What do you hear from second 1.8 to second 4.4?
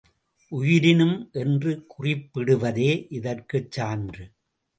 குறிப்பிடுவதே இதற்குச் சான்று.